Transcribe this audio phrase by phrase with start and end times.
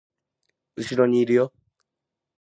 [0.77, 1.53] 後ろにいるよ